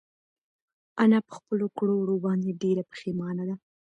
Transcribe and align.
انا 1.03 1.19
په 1.27 1.31
خپلو 1.39 1.65
کړو 1.77 1.93
وړو 1.99 2.15
باندې 2.25 2.57
ډېره 2.61 2.83
پښېمانه 2.91 3.43
ده. 3.49 3.55